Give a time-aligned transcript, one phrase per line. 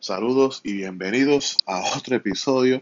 [0.00, 2.80] Saludos y bienvenidos a otro episodio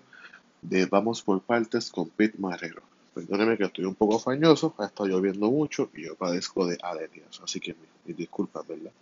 [0.63, 2.81] de Vamos por Partes con Pete Marrero.
[3.13, 7.41] Perdóneme que estoy un poco fañoso, ha estado lloviendo mucho y yo padezco de alergias,
[7.42, 8.93] así que mis disculpas, ¿verdad?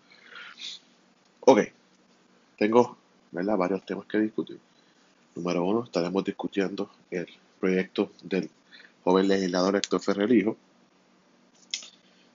[1.40, 1.60] Ok,
[2.56, 2.96] tengo
[3.32, 3.58] ¿verdad?
[3.58, 4.58] varios temas que discutir.
[5.34, 7.28] Número uno, estaremos discutiendo el
[7.60, 8.48] proyecto del
[9.04, 10.56] joven legislador Héctor Ferrer Hijo.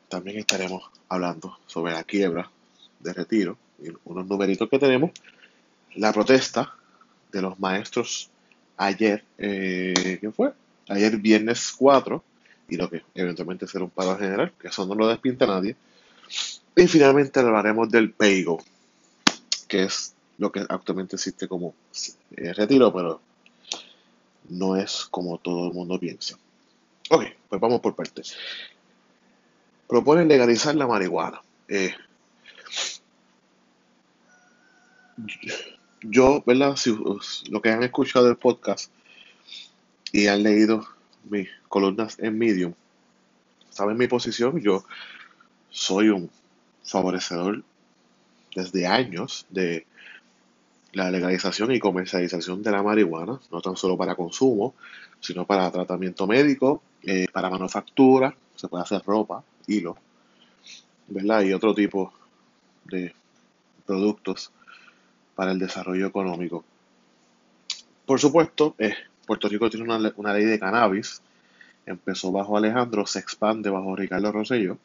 [0.09, 2.52] También estaremos hablando sobre la quiebra
[3.00, 5.09] de retiro y unos numeritos que tenemos
[5.95, 6.73] la protesta
[7.31, 8.29] de los maestros
[8.77, 10.53] ayer, eh, ¿qué fue?
[10.88, 12.23] Ayer viernes 4,
[12.70, 15.75] y lo que eventualmente será un paro general, que eso no lo despinta nadie.
[16.75, 18.63] Y finalmente hablaremos del PAYGO,
[19.67, 21.73] que es lo que actualmente existe como
[22.35, 23.21] eh, retiro, pero
[24.49, 26.38] no es como todo el mundo piensa.
[27.09, 28.35] Ok, pues vamos por partes.
[29.88, 31.41] Proponen legalizar la marihuana.
[31.67, 31.94] Eh,
[36.01, 36.75] yo, ¿verdad?
[36.75, 36.95] Si
[37.49, 38.91] lo que han escuchado del podcast
[40.11, 40.85] y han leído
[41.30, 42.73] mis columnas en Medium,
[43.69, 44.59] saben mi posición.
[44.59, 44.83] Yo
[45.69, 46.30] soy un
[46.83, 47.63] favorecedor
[48.55, 49.85] desde años de
[50.93, 54.75] la legalización y comercialización de la marihuana, no tan solo para consumo,
[55.21, 59.95] sino para tratamiento médico, eh, para manufactura, se puede hacer ropa, hilo,
[61.08, 61.43] ¿verdad?
[61.43, 62.13] Y otro tipo
[62.86, 63.13] de
[63.86, 64.52] productos
[65.42, 66.64] para el desarrollo económico.
[68.06, 68.94] Por supuesto, eh,
[69.25, 71.23] Puerto Rico tiene una, ley de cannabis,
[71.88, 74.78] empezó bajo Alejandro, se expande bajo Ricardo Rosello.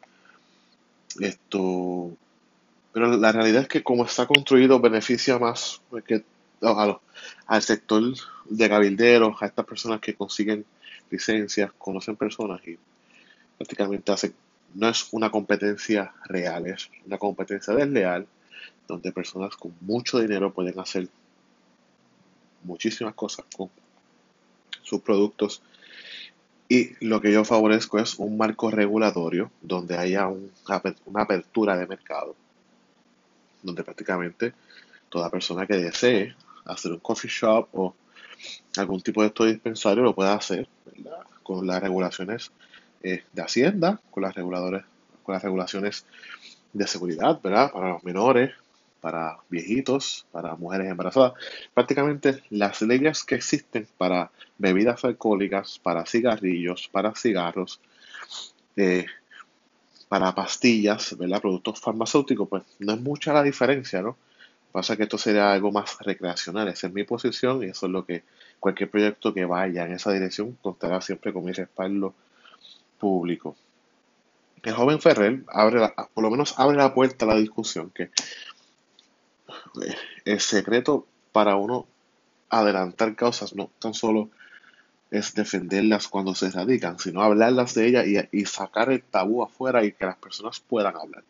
[1.21, 2.11] Esto,
[2.91, 5.83] pero la realidad es que como está construido beneficia más
[7.47, 8.15] al sector
[8.47, 10.65] de cabilderos, a estas personas que consiguen
[11.11, 12.79] licencias, conocen personas y
[13.59, 14.11] prácticamente
[14.73, 18.27] no es una competencia real, es una competencia desleal
[18.87, 21.09] donde personas con mucho dinero pueden hacer
[22.63, 23.71] muchísimas cosas con
[24.83, 25.63] sus productos.
[26.69, 32.35] Y lo que yo favorezco es un marco regulatorio donde haya una apertura de mercado,
[33.63, 34.53] donde prácticamente
[35.09, 37.95] toda persona que desee hacer un coffee shop o
[38.77, 40.69] algún tipo de esto dispensario lo pueda hacer
[41.43, 42.51] con las regulaciones
[43.03, 44.85] eh, de Hacienda, con las reguladores,
[45.23, 46.05] con las regulaciones
[46.73, 47.71] de seguridad, ¿verdad?
[47.71, 48.53] Para los menores,
[49.07, 51.35] para viejitos, para mujeres embarazadas.
[51.73, 57.81] Prácticamente las leyes que existen para bebidas alcohólicas, para cigarrillos, para cigarros,
[58.75, 59.07] eh,
[60.09, 61.41] para pastillas, ¿verdad?
[61.41, 64.17] productos farmacéuticos, pues no es mucha la diferencia, ¿no?
[64.73, 68.05] Pasa que esto sería algo más recreacional, esa es mi posición y eso es lo
[68.05, 68.25] que
[68.59, 72.13] cualquier proyecto que vaya en esa dirección contará siempre con mi respaldo
[72.99, 73.55] público.
[74.65, 78.11] El joven Ferrer abre por lo menos abre la puerta a la discusión que
[80.25, 81.87] el secreto para uno
[82.49, 84.31] adelantar causas no tan solo
[85.11, 89.93] es defenderlas cuando se radican, sino hablarlas de ellas y, sacar el tabú afuera y
[89.93, 91.23] que las personas puedan hablar.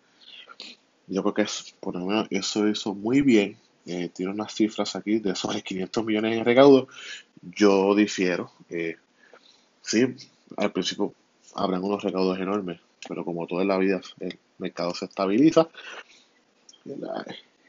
[1.09, 3.57] Yo creo que es, por lo menos eso hizo muy bien.
[3.87, 6.89] Eh, tiene unas cifras aquí de sobre 500 millones en recaudo.
[7.43, 8.51] Yo difiero.
[8.71, 8.97] Eh,
[9.83, 10.17] sí,
[10.57, 11.15] al principio
[11.55, 15.69] habrán unos recaudos enormes, pero como toda la vida el mercado se estabiliza,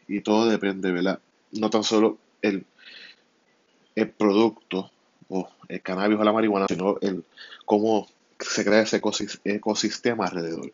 [0.08, 1.20] y todo depende, ¿verdad?
[1.52, 2.66] No tan solo el,
[3.96, 4.92] el producto
[5.30, 7.24] o el cannabis o la marihuana, sino el
[7.66, 8.08] cómo
[8.40, 9.02] se crea ese
[9.44, 10.72] ecosistema alrededor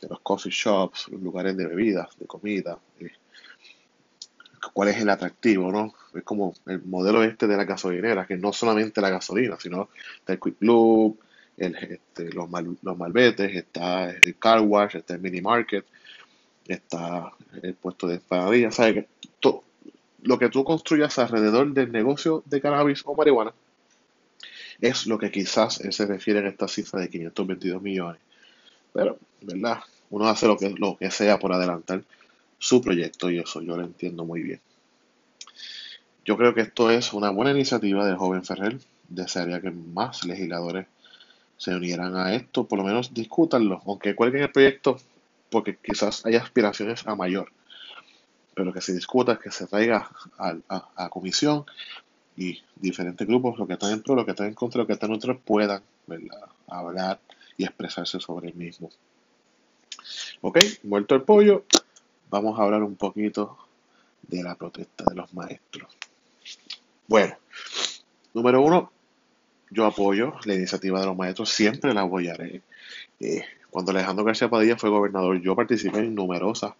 [0.00, 3.10] de los coffee shops, los lugares de bebidas, de comida, eh,
[4.72, 5.94] cuál es el atractivo, ¿no?
[6.14, 9.88] Es como el modelo este de la gasolinera, que no solamente la gasolina, sino
[10.26, 11.18] el Quick Loop,
[11.56, 12.48] el, este, los,
[12.82, 15.84] los malbetes, está el car wash, está el mini market,
[16.68, 18.94] está el puesto de empanadillas, ¿sabes?
[18.94, 19.08] Que
[20.22, 23.52] lo que tú construyas alrededor del negocio de cannabis o marihuana
[24.80, 28.20] es lo que quizás se refiere a esta cifra de 522 millones.
[28.92, 29.80] Pero, ¿verdad?
[30.10, 32.02] Uno hace lo que, lo que sea por adelantar
[32.58, 34.60] su proyecto y eso yo lo entiendo muy bien.
[36.24, 38.78] Yo creo que esto es una buena iniciativa del joven Ferrer.
[39.08, 40.86] Desearía que más legisladores
[41.56, 44.98] se unieran a esto, por lo menos discútanlo, aunque cuelguen el proyecto,
[45.50, 47.50] porque quizás hay aspiraciones a mayor,
[48.54, 51.64] pero que se discuta, que se traiga a, comisión
[52.36, 54.92] y diferentes grupos, lo que están en pro, lo que están en contra, lo que
[54.94, 55.82] están en contra, puedan
[56.66, 57.20] hablar
[57.56, 58.90] y expresarse sobre el mismo.
[60.40, 61.64] Ok, muerto el pollo,
[62.30, 63.58] vamos a hablar un poquito
[64.22, 65.96] de la protesta de los maestros.
[67.06, 67.36] Bueno,
[68.34, 68.92] número uno,
[69.70, 72.62] yo apoyo la iniciativa de los maestros, siempre la apoyaré.
[73.20, 76.74] Eh, cuando Alejandro García Padilla fue gobernador, yo participé en numerosas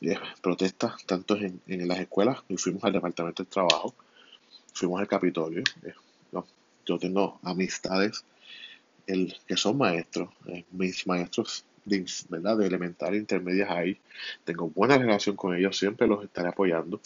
[0.00, 3.94] eh, protestas tanto en, en, las escuelas, y fuimos al Departamento del Trabajo,
[4.72, 5.62] fuimos al Capitolio.
[5.82, 5.92] Eh,
[6.86, 8.24] yo tengo amistades
[9.06, 12.56] el, que son maestros, eh, mis maestros de, ¿verdad?
[12.56, 14.00] de elemental, intermedias ahí.
[14.44, 17.00] Tengo buena relación con ellos, siempre los estaré apoyando.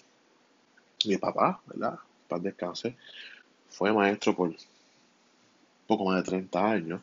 [1.07, 1.99] Mi papá, ¿verdad?
[2.29, 2.97] Paz descanse,
[3.69, 4.55] fue maestro por
[5.87, 7.01] poco más de 30 años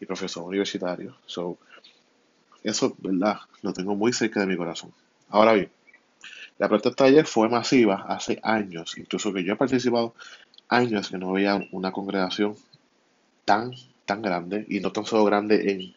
[0.00, 1.16] y profesor universitario.
[1.26, 1.58] So,
[2.62, 3.38] eso, ¿verdad?
[3.62, 4.92] Lo tengo muy cerca de mi corazón.
[5.28, 5.70] Ahora bien,
[6.58, 10.14] la protesta ayer fue masiva hace años, incluso que yo he participado
[10.68, 12.56] años que no veía una congregación
[13.44, 13.72] tan,
[14.04, 15.94] tan grande, y no tan solo grande en,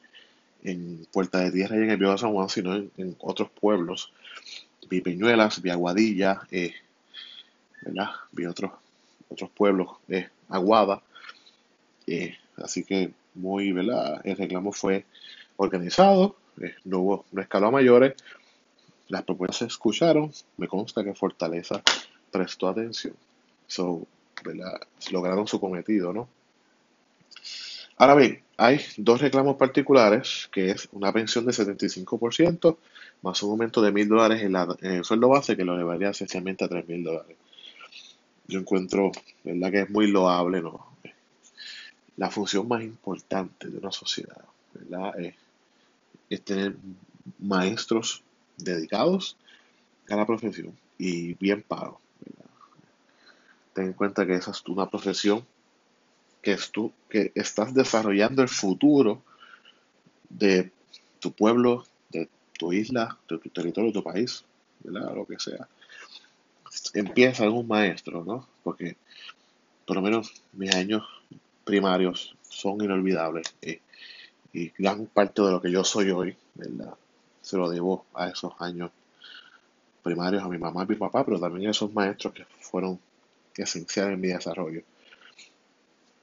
[0.63, 4.13] en Puerta de Tierra y en el Viejo San Juan, sino en, otros pueblos.
[4.89, 6.73] Vi Peñuelas, vi Aguadilla, eh,
[7.81, 8.11] ¿verdad?
[8.31, 8.71] Vi otros,
[9.29, 11.01] otros pueblos, eh, Aguada.
[12.07, 14.21] Eh, así que muy, ¿verdad?
[14.23, 15.05] El reclamo fue
[15.57, 18.13] organizado, eh, no hubo, no escaló a mayores,
[19.07, 21.81] las propuestas se escucharon, me consta que Fortaleza
[22.31, 23.15] prestó atención.
[23.67, 24.05] So,
[24.43, 24.79] ¿verdad?
[25.11, 26.27] Lograron su cometido, ¿no?
[27.97, 32.77] Ahora bien, hay dos reclamos particulares, que es una pensión de 75%
[33.21, 36.67] más un aumento de mil dólares en, el sueldo base que lo elevaría esencialmente a
[36.67, 37.37] tres mil dólares.
[38.47, 39.11] Yo encuentro,
[39.43, 39.71] ¿verdad?
[39.71, 40.92] Que es muy loable, ¿no?
[42.17, 44.43] La función más importante de una sociedad.
[46.29, 46.75] Es, tener
[47.39, 48.23] maestros
[48.57, 49.37] dedicados
[50.09, 51.99] a la profesión y bien pagos.
[53.73, 55.45] Ten en cuenta que esa es una profesión
[56.41, 56.71] que, es
[57.09, 59.21] que estás desarrollando el futuro
[60.29, 60.71] de
[61.19, 64.43] tu pueblo, de tu isla, de tu territorio, de tu país,
[64.83, 65.15] ¿verdad?
[65.15, 65.67] Lo que sea.
[66.93, 68.47] Empieza un maestro, ¿no?
[68.63, 68.97] Porque
[69.85, 71.03] por lo menos mis años
[71.63, 73.79] primarios son inolvidables y,
[74.53, 76.93] y gran parte de lo que yo soy hoy, ¿verdad?
[77.41, 78.91] Se lo debo a esos años
[80.03, 82.99] primarios, a mi mamá y mi papá, pero también a esos maestros que fueron
[83.55, 84.81] esenciales en mi desarrollo.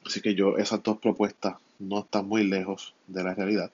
[0.04, 3.70] Así que yo, esas dos propuestas no están muy lejos de la realidad.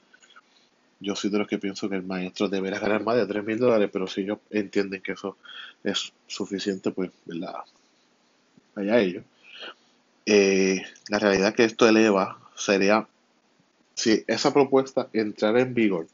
[1.00, 3.58] Yo soy de los que pienso que el maestro debería ganar más de 3 mil
[3.58, 5.36] dólares, pero si ellos entienden que eso
[5.84, 7.54] es suficiente, pues, ¿verdad?
[8.74, 9.24] Vaya ellos.
[10.26, 13.06] Eh, la realidad que esto eleva sería,
[13.94, 16.08] si esa propuesta entrara en vigor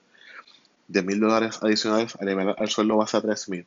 [0.89, 3.67] de mil dólares adicionales al, al sueldo base a 3 mil,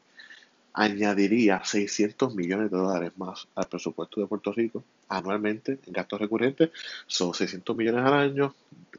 [0.73, 6.71] añadiría 600 millones de dólares más al presupuesto de Puerto Rico anualmente en gastos recurrentes.
[7.07, 8.53] Son 600 millones al año,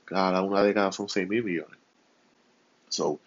[0.05, 1.79] cada una década son 6 mil millones.
[2.89, 3.21] So,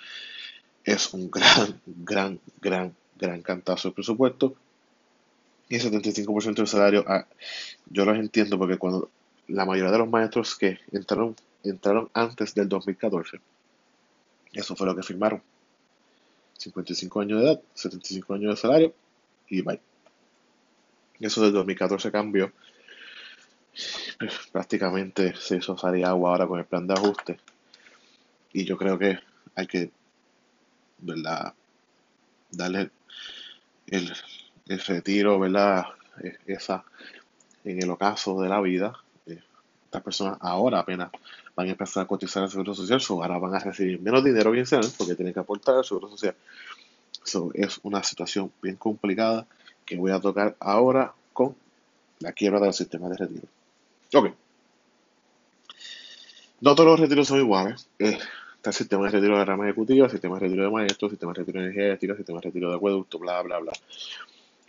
[0.83, 4.55] es un gran, gran, gran, gran cantazo de presupuesto.
[5.69, 7.27] Y el 75% del salario, ah,
[7.89, 9.09] yo los entiendo porque cuando
[9.47, 13.39] la mayoría de los maestros que entraron, entraron antes del 2014,
[14.53, 15.41] eso fue lo que firmaron.
[16.57, 18.93] 55 años de edad, 75 años de salario
[19.47, 19.79] y bye.
[21.19, 22.51] Eso desde 2014 cambió.
[24.51, 27.39] Prácticamente se hizo salir agua ahora con el plan de ajuste.
[28.53, 29.19] Y yo creo que
[29.55, 29.91] hay que,
[30.97, 31.53] ¿verdad?
[32.51, 32.89] Darle
[33.87, 34.11] el,
[34.69, 35.87] el retiro, ¿verdad?
[36.45, 36.85] Esa,
[37.65, 38.93] en el ocaso de la vida.
[39.25, 39.41] Eh,
[39.85, 41.09] estas personas ahora apenas
[41.55, 44.51] van a empezar a cotizar el seguro social, so ahora van a recibir menos dinero,
[44.51, 46.35] bien sea, porque tienen que aportar al seguro social.
[47.23, 49.45] So, es una situación bien complicada
[49.85, 51.55] que voy a tocar ahora con
[52.19, 53.47] la quiebra del sistema de retiro.
[54.13, 54.33] Ok.
[56.61, 57.87] No todos los retiros son iguales.
[57.97, 58.17] Eh,
[58.55, 61.09] está el sistema de retiro de la rama ejecutiva, el sistema de retiro de maestros,
[61.09, 63.71] el sistema de retiro energético, el sistema de retiro de acueducto, bla, bla, bla.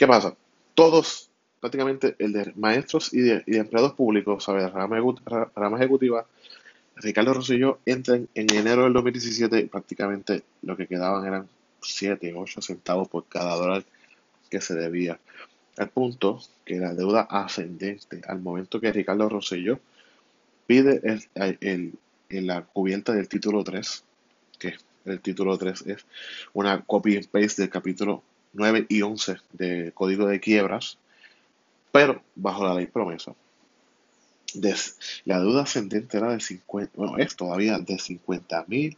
[0.00, 0.34] ¿Qué pasa?
[0.74, 1.28] Todos,
[1.60, 4.72] prácticamente el de maestros y de, empleados públicos, ¿sabes?
[4.72, 4.96] Rama,
[5.76, 6.26] ejecutiva,
[6.96, 11.46] Ricardo Rosselló entra en, enero del 2017 prácticamente lo que quedaban eran
[11.82, 13.84] 7, 8 centavos por cada dólar
[14.48, 15.20] que se debía.
[15.76, 19.80] Al punto que la deuda ascendente, al momento que Ricardo Rosselló
[20.66, 21.02] pide
[21.34, 21.92] el,
[22.30, 24.02] en la cubierta del título 3,
[24.58, 26.06] que el título 3 es
[26.54, 30.98] una copy and paste del capítulo 9 y 11 del Código de Quiebras,
[31.92, 33.34] pero bajo la ley promesa
[35.24, 38.96] la deuda ascendente era de 50, bueno, es todavía de 50 mil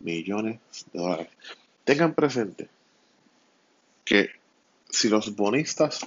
[0.00, 0.58] millones
[0.92, 1.28] de dólares.
[1.84, 2.68] Tengan presente
[4.04, 4.30] que
[4.88, 6.06] si los bonistas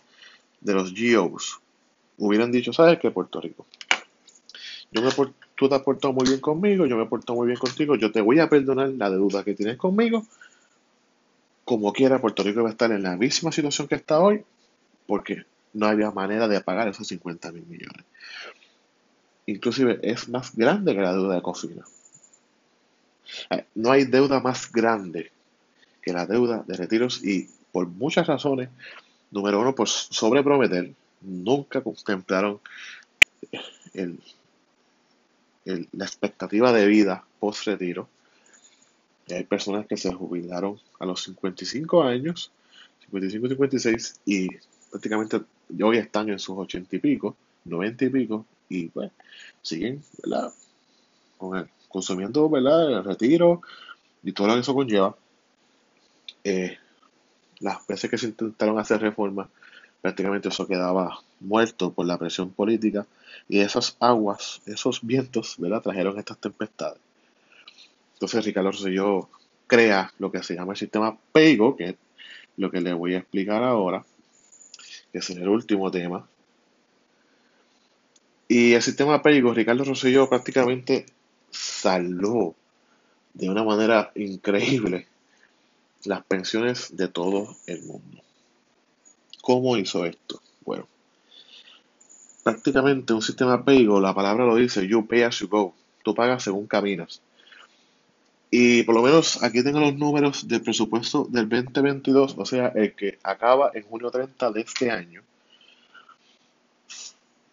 [0.62, 1.60] de los GOs
[2.18, 3.66] hubieran dicho, ¿sabes qué, Puerto Rico?
[4.92, 5.10] Yo me,
[5.56, 8.12] tú te has portado muy bien conmigo, yo me he portado muy bien contigo, yo
[8.12, 10.26] te voy a perdonar la deuda que tienes conmigo.
[11.66, 14.44] Como quiera, Puerto Rico va a estar en la misma situación que está hoy,
[15.08, 18.06] porque no había manera de pagar esos 50 mil millones
[19.46, 21.84] inclusive es más grande que la deuda de Cofina.
[23.50, 25.32] Eh, no hay deuda más grande
[26.02, 28.70] que la deuda de retiros y por muchas razones,
[29.32, 32.60] número uno, por sobreprometer, nunca contemplaron
[35.64, 38.08] la expectativa de vida post retiro.
[39.30, 42.52] Hay personas que se jubilaron a los 55 años,
[43.06, 44.48] 55, 56 y
[44.90, 45.42] prácticamente
[45.82, 49.12] hoy están en sus 80 y pico, 90 y pico y pues
[49.62, 50.04] siguen.
[51.38, 52.52] Con el, consumiendo.
[52.56, 53.62] El retiro
[54.24, 55.16] y todo lo que eso conlleva.
[56.44, 56.78] Eh,
[57.60, 59.48] las veces que se intentaron hacer reformas,
[60.02, 63.06] prácticamente eso quedaba muerto por la presión política
[63.48, 65.82] y esas aguas, esos vientos, ¿verdad?
[65.82, 67.00] Trajeron estas tempestades.
[68.14, 69.30] Entonces Ricardo Rosselló
[69.68, 71.96] crea lo que se llama el sistema PEIGO, que es
[72.58, 74.06] lo que le voy a explicar ahora,
[75.12, 76.28] que es el último tema.
[78.48, 81.06] Y el sistema PEIGO, Ricardo Rosselló prácticamente
[81.50, 82.56] salvó
[83.34, 85.08] de una manera increíble
[86.06, 88.22] las pensiones de todo el mundo.
[89.42, 90.42] ¿Cómo hizo esto?
[90.66, 90.88] Bueno,
[92.44, 96.44] prácticamente un sistema PayGo, la palabra lo dice, you pay as you go, tú pagas
[96.44, 97.22] según caminas.
[98.56, 102.94] Y por lo menos aquí tengo los números del presupuesto del 2022, o sea, el
[102.94, 105.24] que acaba en junio 30 de este año.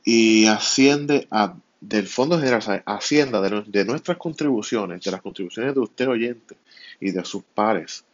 [0.05, 5.81] Y asciende a, del Fondo General, Hacienda de, de nuestras contribuciones, de las contribuciones de
[5.81, 6.59] usted oyente
[7.01, 8.05] y de sus pares,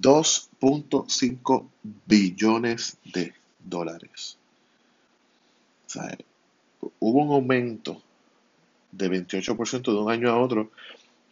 [0.00, 1.68] 2.5
[2.04, 4.36] billones de dólares.
[6.98, 8.02] hubo un aumento
[8.90, 10.72] de 28% de un año a otro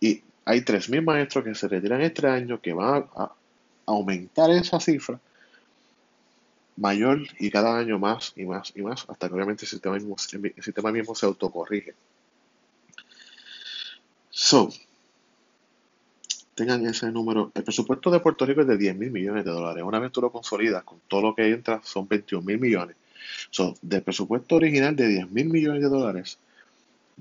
[0.01, 3.33] y hay 3.000 maestros que se retiran este año que van a,
[3.87, 5.21] aumentar esa cifra
[6.77, 10.17] mayor y cada año más y más y más hasta que obviamente el sistema mismo,
[10.33, 11.95] el sistema mismo se autocorrige.
[14.31, 14.71] So,
[16.55, 17.53] tengan ese número.
[17.55, 19.85] El presupuesto de Puerto Rico es de 10 mil millones de dólares.
[19.85, 22.97] Una vez tú lo consolidas con todo lo que entra, son 21 mil millones.
[23.51, 26.39] So, del presupuesto original de 10 mil millones de dólares,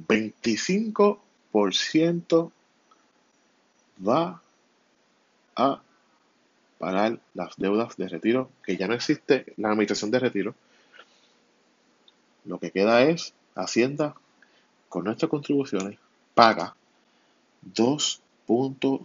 [0.07, 2.51] 25%
[4.07, 4.41] va
[5.55, 5.81] a
[6.79, 10.55] pagar las deudas de retiro, que ya no existe la administración de retiro.
[12.45, 14.15] Lo que queda es Hacienda,
[14.89, 15.97] con nuestras contribuciones,
[16.33, 16.75] paga
[17.61, 18.21] 2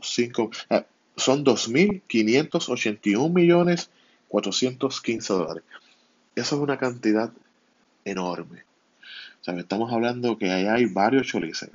[0.02, 0.85] cinco eh,
[1.17, 3.90] son 2.581 millones
[4.28, 5.62] 415 dólares.
[6.35, 7.33] Eso es una cantidad
[8.05, 8.64] enorme.
[9.40, 11.71] O sea, estamos hablando que ahí hay varios cholices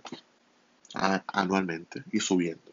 [0.93, 2.72] anualmente y subiendo.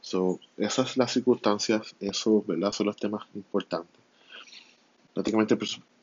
[0.00, 2.72] So, esas las circunstancias, eso ¿verdad?
[2.72, 4.00] son los temas importantes.
[5.12, 5.56] Prácticamente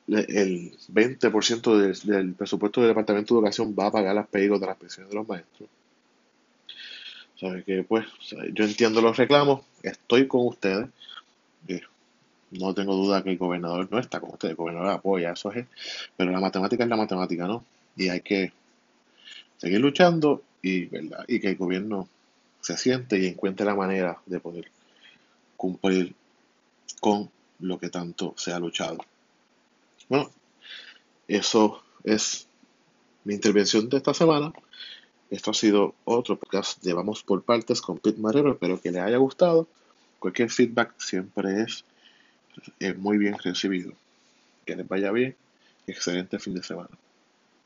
[0.07, 4.67] el 20% del, del presupuesto del Departamento de Educación va a pagar las pedidos de
[4.67, 5.69] las pensiones de los maestros.
[7.39, 8.05] ¿Sabe que Pues
[8.53, 10.87] yo entiendo los reclamos, estoy con ustedes.
[12.51, 15.67] no tengo duda que el gobernador no está con ustedes, el gobernador apoya, eso es.
[16.15, 17.63] Pero la matemática es la matemática, ¿no?
[17.95, 18.53] Y hay que
[19.57, 21.25] seguir luchando y, ¿verdad?
[21.27, 22.07] y que el gobierno
[22.67, 24.69] se siente y encuentre la manera de poder
[25.55, 26.13] cumplir
[26.99, 28.97] con lo que tanto se ha luchado.
[30.09, 30.29] Bueno,
[31.29, 32.45] eso es
[33.23, 34.51] mi intervención de esta semana.
[35.29, 38.51] Esto ha sido otro podcast de Vamos por Partes con Pete Marrero.
[38.51, 39.65] Espero que les haya gustado.
[40.19, 41.85] Cualquier feedback siempre es
[42.97, 43.93] muy bien recibido.
[44.65, 45.37] Que les vaya bien.
[45.87, 46.89] Excelente fin de semana.